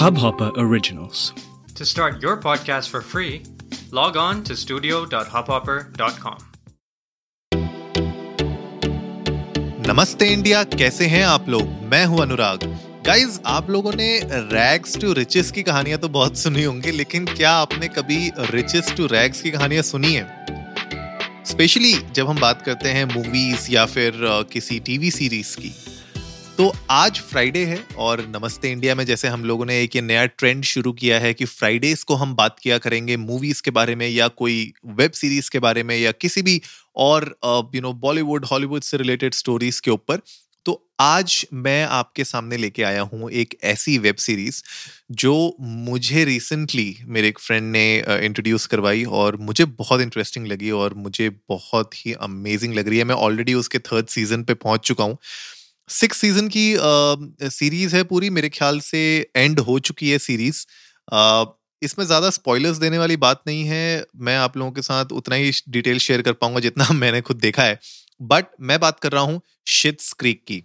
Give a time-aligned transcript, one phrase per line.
[0.00, 1.34] Hubhopper Originals.
[1.74, 3.42] To start your podcast for free,
[3.92, 6.38] log on to studio.hubhopper.com.
[9.86, 12.64] नमस्ते India कैसे हैं आप लोग मैं हूँ अनुराग
[13.06, 14.08] गाइज़ आप लोगों ने
[14.54, 18.20] रैग्स टू रिचेस की कहानियाँ तो बहुत सुनी होंगी लेकिन क्या आपने कभी
[18.50, 23.86] रिचेस टू रैग्स की कहानियाँ सुनी है स्पेशली जब हम बात करते हैं मूवीज़ या
[23.86, 24.20] फिर
[24.52, 25.74] किसी टीवी सीरीज़ की
[26.60, 30.24] तो आज फ्राइडे है और नमस्ते इंडिया में जैसे हम लोगों ने एक ये नया
[30.26, 34.06] ट्रेंड शुरू किया है कि फ्राइडेज को हम बात किया करेंगे मूवीज़ के बारे में
[34.08, 36.60] या कोई वेब सीरीज़ के बारे में या किसी भी
[36.96, 37.24] और
[37.74, 40.20] यू नो बॉलीवुड हॉलीवुड से रिलेटेड स्टोरीज के ऊपर।
[40.66, 44.62] तो आज मैं आपके सामने लेके आया हूँ एक ऐसी वेब सीरीज़
[45.12, 47.84] जो मुझे रिसेंटली मेरे एक फ्रेंड ने
[48.24, 53.04] इंट्रोड्यूस करवाई और मुझे बहुत इंटरेस्टिंग लगी और मुझे बहुत ही अमेजिंग लग रही है।
[53.04, 55.18] मैं ऑलरेडी उसके थर्ड सीज़न पे पहुँच चुका हूँ।
[55.90, 56.64] सिक्स सीज़न की
[57.50, 59.00] सीरीज़ है पूरी, मेरे ख्याल से
[59.36, 60.64] एंड हो चुकी है सीरीज़।
[61.82, 65.52] इसमें ज़्यादा स्पॉयलर्स देने वाली बात नहीं है, मैं आप लोगों के साथ उतना ही
[65.68, 67.78] डिटेल शेयर कर पाऊँगा जितना मैंने खुद देखा है।
[68.20, 70.62] बट मैं बात कर रहा हूँ शिट्स क्रीक की।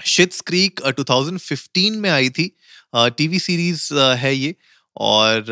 [0.00, 2.50] शिट्स क्रीक 2015 में आई थी।
[2.96, 4.54] टीवी सीरीज़ है ये
[4.96, 5.44] और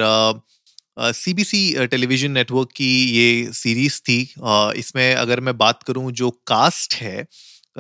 [0.98, 4.20] C B C television network की ये सीरीज़ थी।
[4.76, 7.26] इसमें अगर मैं बात करूँ जो कास्ट है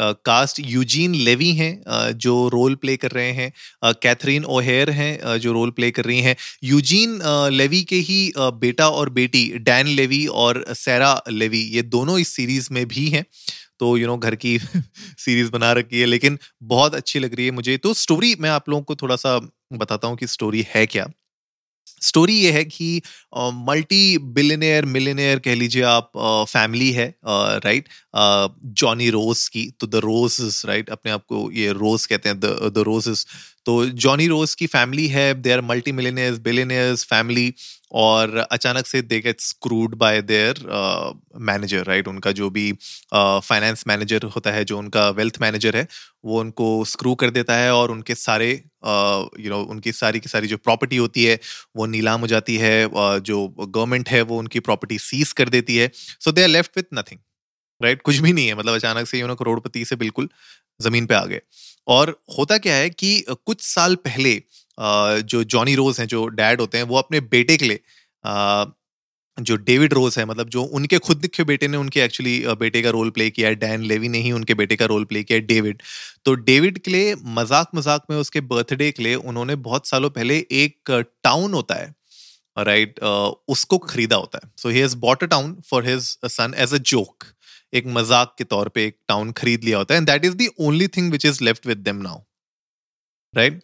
[0.00, 3.52] कास्ट यूजीन लेवी हैं जो रोल प्ले कर रहे हैं
[4.02, 7.18] कैथरीन ओहेयर हैं जो रोल प्ले कर रही हैं। यूजीन
[7.52, 12.68] लेवी के ही बेटा और बेटी डैन लेवी और सैरा लेवी ये दोनों इस सीरीज़
[12.72, 13.24] में भी हैं।
[13.80, 14.58] तो यू नो घर की
[15.18, 18.68] सीरीज़ बना रखी है, लेकिन बहुत अच्छी लग रही है मुझे। तो स्टोरी मैं आप
[18.68, 19.38] लोगों को थोड़ा सा
[19.72, 21.06] बताता हूँ कि स्टोरी है क्या।
[22.02, 23.02] स्टोरी ये है कि
[23.36, 26.12] मल्टी बिलियनियर मिलियनियर कह लीजिए आप
[26.48, 27.88] फैमिली है राइट?
[28.64, 30.90] जॉनी रोज की तो द रोज राइट?
[30.90, 33.26] अपने आप को ये रोज कहते हैं, द रोज
[33.66, 37.52] तो जॉनी रोज की फैमिली है, they are multi millionaires billionaires, family.
[37.92, 40.54] और अचानक से they get screwed by their
[41.36, 42.72] manager right उनका जो भी
[43.14, 45.86] फाइनेंस uh, मैनेजर होता है जो उनका वेल्थ मैनेजर है
[46.24, 49.92] वो उनको स्क्रू कर देता है और उनके सारे you uh, know you know, उनकी
[49.92, 51.38] सारी की सारी जो प्रॉपर्टी होती है
[51.76, 55.76] वो नीलाम हो जाती है uh, जो गवर्नमेंट है वो उनकी प्रॉपर्टी सीज कर देती
[55.76, 57.20] है। So they are left with nothing
[57.82, 60.28] right कुछ भी नहीं है मतलब अचानक से यू नो करोड़पति से बिल्कुल
[60.82, 61.40] ज़मीन पे आ गए।
[61.86, 64.42] और होता क्या है कि कुछ साल पहले
[64.80, 67.80] जो जॉनी रोज हैं जो डैड होते हैं वो अपने बेटे के लिए
[69.38, 72.90] जो डेविड रोज है मतलब जो उनके खुद के बेटे ने उनके एक्चुअली बेटे का
[72.90, 75.44] रोल प्ले किया है डैन लेवी ने ही उनके बेटे का रोल प्ले किया है
[75.46, 75.82] डेविड।
[76.24, 80.38] तो डेविड के लिए मज़ाक मज़ाक में उसके बर्थडे के लिए उन्होंने बहुत सालों पहले
[80.54, 80.90] एक
[81.24, 81.94] टाउन होता है
[82.56, 86.54] राइट right, उसको खरीदा होता है। So he has bought a town for his son
[86.58, 87.24] as a joke
[87.72, 90.48] एक मज़ाक के तौर पे एक टाउन खरीद लिया होता है and that is the
[90.60, 92.20] only thing which is left with them now
[93.34, 93.62] right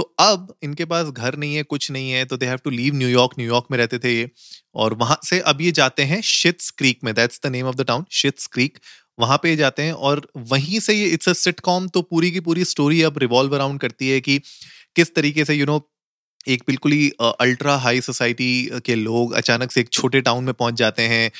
[0.00, 2.94] तो अब इनके पास घर नहीं है कुछ नहीं है तो they have to leave
[2.94, 4.30] New York New York में रहते थे ये।
[4.74, 7.84] और वहाँ से अब ये जाते हैं शिट्स क्रीक में that's the name of the
[7.86, 8.78] town Schitt's Creek
[9.18, 12.64] वहाँ पे जाते हैं और वहीं से ये इट्स अ सिटकॉम तो पूरी की पूरी
[12.64, 14.38] स्टोरी अब रिवॉल्व अराउंड करती है कि
[14.96, 15.88] किस तरीके से यू you नो know,
[16.48, 18.50] एक बिल्कुल ही अल्ट्रा हाई सोसाइटी
[18.86, 21.30] के लोग अचानक से एक छोटे टाउन में पहुँच जाते हैं।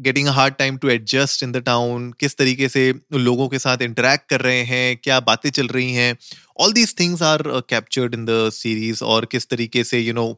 [0.00, 3.82] Getting a hard time to adjust in the town किस तरीके से लोगों के साथ
[3.82, 6.16] इंटरेक्ट कर रहे हैं क्या बातें चल रही हैं?
[6.60, 10.26] All these things are captured in the series और किस तरीके से यू you नो
[10.26, 10.36] know,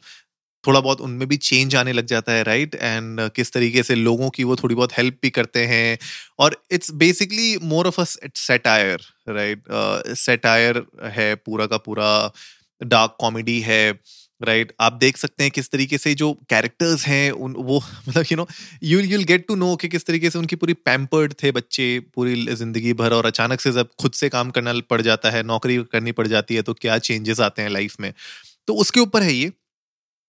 [0.67, 2.85] थोड़ा बहुत उनमें भी चेंज आने लग जाता है राइट right?
[2.85, 5.99] एंड uh, किस तरीके से लोगों की वो थोड़ी बहुत हेल्प भी करते हैं
[6.39, 9.63] और it's basically more of a satire right
[10.17, 12.33] satire है पूरा का पूरा
[12.83, 14.01] डार्क कॉमेडी है।
[14.45, 14.81] Right right?
[14.81, 18.47] आप देख सकते हैं किस तरीके से जो कैरेक्टर्स हैं, उन, वो मतलब you know
[18.83, 22.47] you you'll get to know कि किस तरीके से उनकी पूरी पैम्पर्ड थे बच्चे, पूरी
[22.55, 26.13] ज़िंदगी भर, और अचानक से जब खुद से काम करना पड़ जाता है, नौकरी करनी
[26.13, 28.13] पड़ जाती है तो क्या चेंजेस आते हैं लाइफ में?
[28.69, 29.53] तो उसके ऊपर है ये।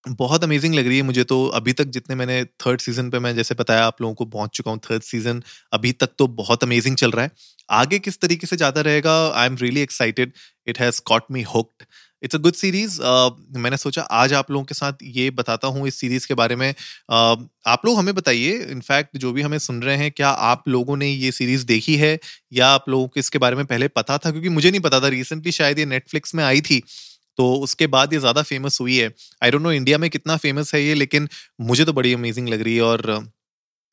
[0.06, 3.36] बहुत अमेजिंग लग रही है मुझे तो। अभी तक जितने मैंने थर्ड सीज़न पे मैं,
[3.36, 5.42] जैसे बताया आप लोगों को पहुँच चुका हूँ थर्ड सीज़न
[5.74, 7.32] अभी तक तो बहुत अमेजिंग चल रहा है।
[7.70, 10.34] आगे किस तरीके से जाता रहेगा I am really excited
[10.68, 11.86] it has caught me hooked
[12.24, 13.00] it's a good series
[13.58, 16.70] मैंने सोचा आज आप लोगों के साथ ये बताता हूँ इस सीरीज़ के बारे में।
[16.72, 17.38] Uh,
[17.68, 21.08] आप लोग हमें बताइए इनफैक्ट जो भी हमें सुन रहे हैं क्या आप लोगों ने
[21.08, 22.18] ये सीरीज़ देखी है?
[22.54, 24.32] या आप लोगों को इसके बारे में पहले पता था?
[24.32, 26.82] क्योंकि मुझे नहीं पता था रिसेंटली शायद ये नेटफ्लिक्स में आई थी।
[27.40, 29.12] तो उसके बाद ये ज़्यादा फ़ेमस हुई है।
[29.44, 31.28] आई डोंट नो इंडिया में कितना फ़ेमस है ये लेकिन
[31.62, 33.02] मुझे तो बड़ी अमेजिंग लग रही है और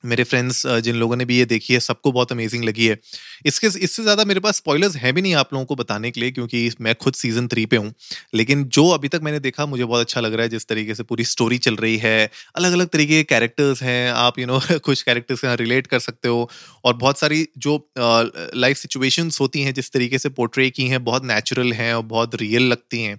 [0.05, 2.99] मेरे फ्रेंड्स जिन लोगों ने भी ये देखी है सबको बहुत अमेजिंग लगी है।
[3.47, 6.31] इसके इससे ज़्यादा मेरे पास स्पॉयलर्स है भी नहीं आप लोगों को बताने के लिए
[6.33, 7.93] क्योंकि मैं खुद सीज़न थ्री पे हूँ।
[8.35, 11.03] लेकिन जो अभी तक मैंने देखा मुझे बहुत अच्छा लग रहा है जिस तरीके से
[11.05, 14.61] पूरी स्टोरी चल रही है अलग अलग तरीके के कैरेक्टर्स हैं आप यू you नो
[14.61, 16.49] know, कुछ कैरेक्टर्स के रिलेट कर सकते हो
[16.85, 21.25] और बहुत सारी जो लाइफ सिचुएशंस होती हैं जिस तरीके से पोर्ट्रे की हैं बहुत
[21.25, 23.19] नेचुरल हैं और बहुत रियल लगती हैं।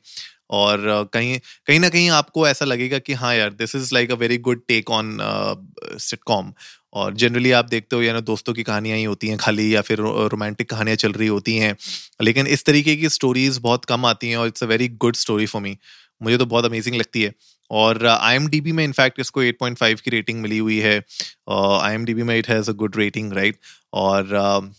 [0.51, 4.15] और कहीं कहीं ना कहीं आपको ऐसा लगेगा कि हाँ यार this is like a
[4.15, 5.18] very good take on
[6.00, 6.53] sitcom
[6.94, 9.81] और जनरली आप देखते हो या ना दोस्तों की कहानियाँ ही होती हैं खाली या
[9.81, 10.00] फिर
[10.31, 11.75] रोमांटिक कहानियाँ चल रही होती हैं।
[12.21, 15.45] लेकिन इस तरीके की स्टोरीज बहुत कम आती हैं और it's a very good story
[15.45, 15.77] for me
[16.21, 17.33] मुझे तो बहुत अमेजिंग लगती है।
[17.71, 20.97] और आई एम डी बी में इनफैक्ट इसको 8.5 की रेटिंग मिली हुई है।
[21.50, 23.57] आई एम डी बी में it has a good rating right
[23.94, 24.75] और uh,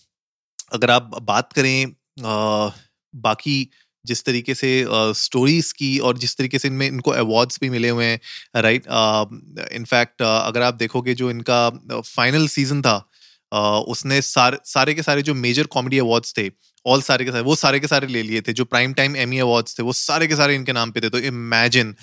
[0.73, 2.73] अगर आप बात करें uh,
[3.15, 3.71] बाकी
[4.07, 7.89] जिस तरीके से स्टोरीज uh, की और जिस तरीके से इनमें इनको अवार्ड्स भी मिले
[7.89, 8.87] हुए हैं राइट
[9.73, 13.09] इनफैक्ट अगर आप देखोगे जो इनका फाइनल सीज़न था
[13.89, 16.51] उसने सारे सारे के सारे जो मेजर कॉमेडी अवार्ड्स थे
[16.87, 19.39] ऑल सारे के सारे वो सारे के सारे ले लिए थे जो प्राइम टाइम एमी
[19.39, 21.95] अवार्ड्स थे वो सारे के सारे इनके नाम पे थे। तो imagine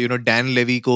[0.00, 0.94] you know Dan Levy को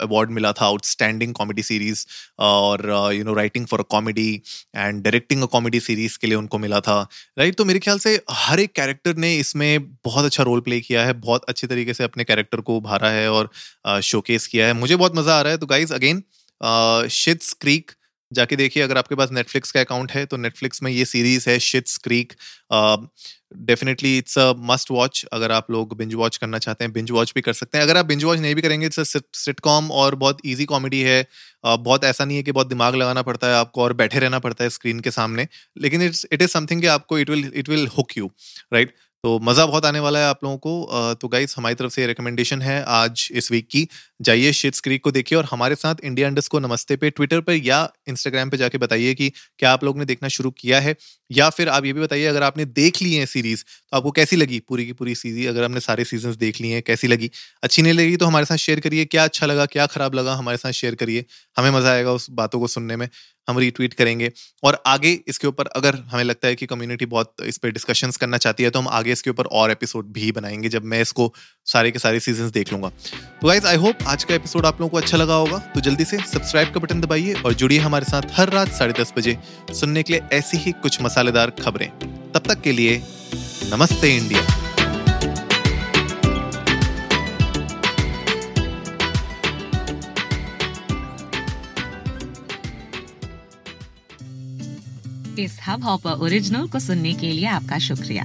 [0.00, 2.04] अवार्ड uh, मिला था आउटस्टैंडिंग कॉमेडी सीरीज़
[2.38, 4.42] और you know writing for a comedy
[4.76, 7.58] and directing a comedy series के लिए उनको मिला था राइट right?
[7.58, 11.12] तो मेरे ख्याल से हर एक कैरेक्टर ने इसमें बहुत अच्छा रोल प्ले किया है
[11.12, 13.50] बहुत अच्छे तरीके से अपने कैरेक्टर को उभारा है और
[14.02, 16.22] शोकेस uh, किया है। मुझे बहुत मज़ा आ रहा है। तो गाइज़ अगेन
[17.10, 17.92] शिट्स क्रीक
[18.32, 21.58] जाके देखिए अगर आपके पास नेटफ्लिक्स का अकाउंट है तो नेटफ्लिक्स में ये सीरीज़ है
[21.58, 22.32] Schitt's Creek
[23.56, 27.32] definitely it's a must watch अगर आप लोग बिंज वॉच करना चाहते हैं बिंज वॉच
[27.34, 30.38] भी कर सकते हैं। अगर आप बिंज वॉच नहीं भी करेंगे इट्स सिटकॉम और बहुत
[30.46, 31.22] ईजी कॉमेडी है।
[31.66, 34.38] uh, बहुत ऐसा नहीं है कि बहुत दिमाग लगाना पड़ता है आपको और बैठे रहना
[34.38, 35.46] पड़ता है स्क्रीन के सामने
[35.78, 38.30] लेकिन इट्स इट इज़ समथिंग कि आपको it will it will hook you
[38.72, 38.94] right
[39.24, 42.60] तो मज़ा बहुत आने वाला है आप लोगों को। तो गाइस हमारी तरफ़ से रिकमेंडेशन
[42.62, 43.86] है आज इस वीक की।
[44.22, 47.52] जाइए शिट्स क्रीक को देखिए और हमारे साथ इंडिया इंडस को नमस्ते पे ट्विटर पर
[47.54, 50.94] या इंस्टाग्राम पे जाके बताइए कि क्या आप लोग ने देखना शुरू किया है।
[51.30, 54.36] या फिर आप ये भी बताइए, अगर आपने देख ली है सीरीज़ तो आपको कैसी
[54.36, 57.30] लगी पूरी की पूरी सीरीज़ अगर आपने सारे सीज़न देख लिए हैं, कैसी लगी?
[57.62, 60.58] अच्छी नहीं लगी तो हमारे साथ शेयर करिए, क्या अच्छा लगा, क्या खराब लगा, हमारे
[60.58, 61.24] साथ शेयर करिए।
[61.56, 63.08] हमें मज़ा आएगा उस बातों को सुनने में,
[63.48, 64.30] हम रीट्वीट करेंगे।
[64.62, 68.38] और आगे इसके ऊपर अगर हमें लगता है कि कम्युनिटी बहुत इस पर डिस्कशंस करना
[68.38, 71.32] चाहती है तो हम आगे इसके ऊपर और एपिसोड भी बनाएँगे जब मैं इसको
[71.66, 72.88] सारे के सारे सीज़न देख लूँगा।
[73.40, 76.04] तो गाइज़ आई होप आज का एपिसोड आप लोगों को अच्छा लगा होगा। तो जल्दी
[76.04, 79.36] से सब्सक्राइब का बटन दबाइए और जुड़िए हमारे साथ हर रात साढ़े दस बजे
[79.70, 81.88] सुनने के लिए ऐसी ही कुछ मसालेदार खबरें।
[82.32, 83.02] तब तक के लिए
[83.72, 84.46] नमस्ते इंडिया।
[95.38, 98.24] इस हब हॉपर ओरिजिनल को सुनने के लिए आपका शुक्रिया।